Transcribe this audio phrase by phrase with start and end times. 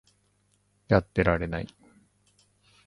[0.87, 1.67] やってられない